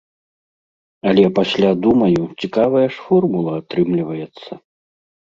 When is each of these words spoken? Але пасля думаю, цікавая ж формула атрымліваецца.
Але 1.09 1.25
пасля 1.39 1.67
думаю, 1.83 2.21
цікавая 2.43 2.87
ж 2.95 3.03
формула 3.09 3.51
атрымліваецца. 3.61 4.51